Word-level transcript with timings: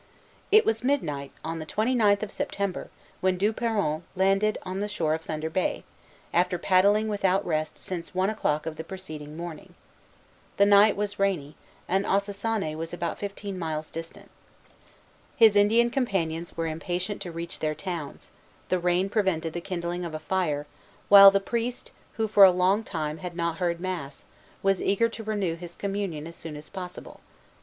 It 0.51 0.65
was 0.65 0.83
midnight, 0.83 1.31
on 1.45 1.59
the 1.59 1.65
twenty 1.67 1.93
ninth 1.93 2.23
of 2.23 2.31
September, 2.31 2.89
when 3.19 3.37
Du 3.37 3.53
Peron 3.53 4.01
landed 4.15 4.57
on 4.63 4.79
the 4.79 4.87
shore 4.87 5.13
of 5.13 5.21
Thunder 5.21 5.47
Bay, 5.47 5.83
after 6.33 6.57
paddling 6.57 7.07
without 7.07 7.45
rest 7.45 7.77
since 7.77 8.15
one 8.15 8.27
o'clock 8.31 8.65
of 8.65 8.77
the 8.77 8.83
preceding 8.83 9.37
morning. 9.37 9.75
The 10.57 10.65
night 10.65 10.95
was 10.95 11.19
rainy, 11.19 11.55
and 11.87 12.03
Ossossané 12.07 12.75
was 12.75 12.93
about 12.93 13.19
fifteen 13.19 13.59
miles 13.59 13.91
distant. 13.91 14.31
His 15.35 15.55
Indian 15.55 15.91
companions 15.91 16.57
were 16.57 16.65
impatient 16.65 17.21
to 17.21 17.31
reach 17.31 17.59
their 17.59 17.75
towns; 17.75 18.31
the 18.69 18.79
rain 18.79 19.07
prevented 19.07 19.53
the 19.53 19.61
kindling 19.61 20.03
of 20.03 20.15
a 20.15 20.19
fire; 20.19 20.65
while 21.09 21.29
the 21.29 21.39
priest, 21.39 21.91
who 22.13 22.27
for 22.27 22.43
a 22.43 22.49
long 22.49 22.83
time 22.83 23.19
had 23.19 23.35
not 23.35 23.57
heard 23.59 23.79
mass, 23.79 24.23
was 24.63 24.81
eager 24.81 25.09
to 25.09 25.23
renew 25.23 25.53
his 25.55 25.75
communion 25.75 26.25
as 26.25 26.35
soon 26.35 26.55
as 26.55 26.71
possible. 26.71 27.19